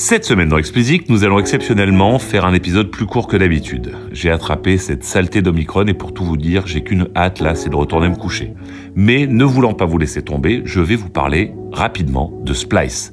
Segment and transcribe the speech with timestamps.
[0.00, 3.92] Cette semaine dans Explicit, nous allons exceptionnellement faire un épisode plus court que d'habitude.
[4.12, 7.68] J'ai attrapé cette saleté d'Omicron et pour tout vous dire, j'ai qu'une hâte là, c'est
[7.68, 8.54] de retourner me coucher.
[8.94, 13.12] Mais ne voulant pas vous laisser tomber, je vais vous parler rapidement de Splice,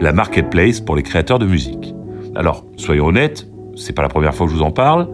[0.00, 1.92] la marketplace pour les créateurs de musique.
[2.36, 5.08] Alors, soyons honnêtes, c'est pas la première fois que je vous en parle.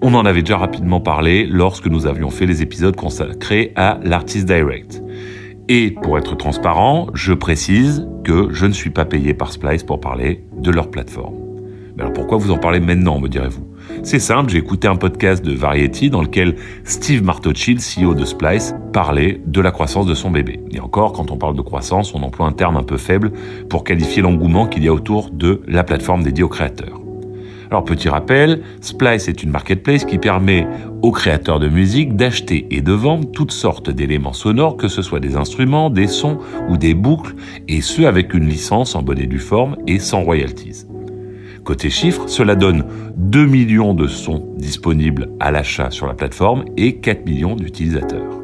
[0.00, 4.46] On en avait déjà rapidement parlé lorsque nous avions fait les épisodes consacrés à l'Artist
[4.46, 5.02] Direct.
[5.74, 10.00] Et pour être transparent, je précise que je ne suis pas payé par Splice pour
[10.00, 11.36] parler de leur plateforme.
[11.96, 13.66] Mais alors pourquoi vous en parlez maintenant, me direz-vous?
[14.02, 18.74] C'est simple, j'ai écouté un podcast de Variety dans lequel Steve Martocci, CEO de Splice,
[18.92, 20.60] parlait de la croissance de son bébé.
[20.72, 23.32] Et encore, quand on parle de croissance, on emploie un terme un peu faible
[23.70, 27.01] pour qualifier l'engouement qu'il y a autour de la plateforme dédiée aux créateurs.
[27.72, 30.66] Alors petit rappel, Splice est une marketplace qui permet
[31.00, 35.20] aux créateurs de musique d'acheter et de vendre toutes sortes d'éléments sonores, que ce soit
[35.20, 36.36] des instruments, des sons
[36.68, 37.34] ou des boucles,
[37.68, 40.84] et ce avec une licence en bonne et due forme et sans royalties.
[41.64, 42.84] Côté chiffres, cela donne
[43.16, 48.41] 2 millions de sons disponibles à l'achat sur la plateforme et 4 millions d'utilisateurs.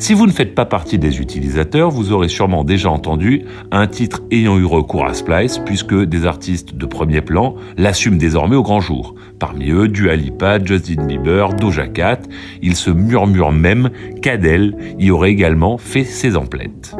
[0.00, 4.22] Si vous ne faites pas partie des utilisateurs, vous aurez sûrement déjà entendu un titre
[4.30, 8.80] ayant eu recours à Splice puisque des artistes de premier plan l'assument désormais au grand
[8.80, 9.16] jour.
[9.40, 12.20] Parmi eux, Dua Lipa, Justin Bieber, Doja Cat.
[12.62, 13.90] Il se murmure même
[14.22, 16.94] qu'Adèle y aurait également fait ses emplettes.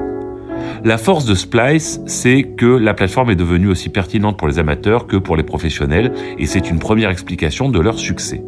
[0.82, 5.06] La force de Splice, c'est que la plateforme est devenue aussi pertinente pour les amateurs
[5.06, 8.42] que pour les professionnels et c'est une première explication de leur succès.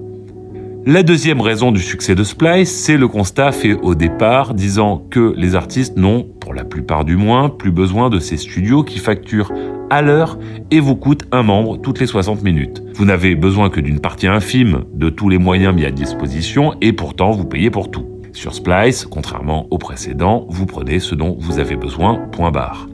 [0.87, 5.35] La deuxième raison du succès de Splice, c'est le constat fait au départ disant que
[5.37, 9.53] les artistes n'ont, pour la plupart du moins, plus besoin de ces studios qui facturent
[9.91, 10.39] à l'heure
[10.71, 12.83] et vous coûtent un membre toutes les 60 minutes.
[12.95, 16.95] Vous n'avez besoin que d'une partie infime de tous les moyens mis à disposition et
[16.95, 18.07] pourtant vous payez pour tout.
[18.33, 22.90] Sur Splice, contrairement au précédent, vous prenez ce dont vous avez besoin, point barre.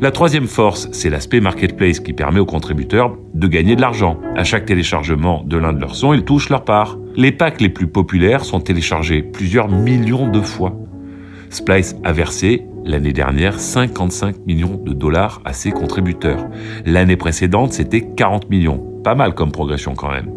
[0.00, 4.18] La troisième force, c'est l'aspect marketplace qui permet aux contributeurs de gagner de l'argent.
[4.36, 6.98] À chaque téléchargement de l'un de leurs sons, ils touchent leur part.
[7.16, 10.76] Les packs les plus populaires sont téléchargés plusieurs millions de fois.
[11.50, 16.46] Splice a versé l'année dernière 55 millions de dollars à ses contributeurs.
[16.86, 19.00] L'année précédente, c'était 40 millions.
[19.04, 20.30] Pas mal comme progression quand même.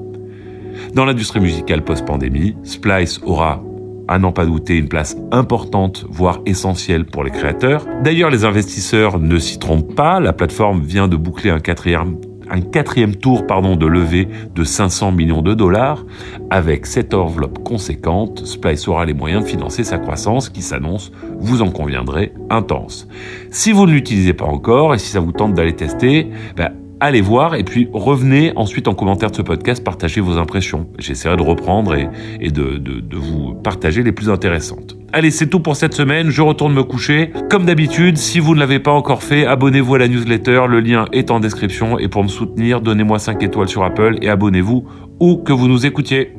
[0.94, 3.64] Dans l'industrie musicale post-pandémie, Splice aura
[4.08, 7.86] à n'en pas douter une place importante, voire essentielle pour les créateurs.
[8.04, 10.20] D'ailleurs, les investisseurs ne s'y trompent pas.
[10.20, 12.18] La plateforme vient de boucler un quatrième
[12.50, 16.06] un quatrième tour pardon, de levée de 500 millions de dollars.
[16.50, 21.62] Avec cette enveloppe conséquente, Splice aura les moyens de financer sa croissance qui s'annonce, vous
[21.62, 23.08] en conviendrez, intense.
[23.52, 27.22] Si vous ne l'utilisez pas encore et si ça vous tente d'aller tester, ben, allez
[27.22, 30.88] voir et puis revenez ensuite en commentaire de ce podcast, partagez vos impressions.
[31.00, 34.96] J'essaierai de reprendre et, de, de vous partager les plus intéressantes.
[35.14, 36.30] Allez, c'est tout pour cette semaine.
[36.30, 37.32] Je retourne me coucher.
[37.50, 40.64] Comme d'habitude, si vous ne l'avez pas encore fait, abonnez-vous à la newsletter.
[40.68, 41.98] Le lien est en description.
[41.98, 44.86] Et pour me soutenir, donnez-moi 5 étoiles sur Apple et abonnez-vous
[45.22, 46.34] où que vous nous écoutiez.